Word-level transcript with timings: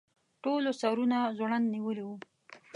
ټولو 0.43 0.69
سرونه 0.81 1.17
ځوړند 1.37 1.65
نیولي 1.73 2.03
وو. 2.05 2.15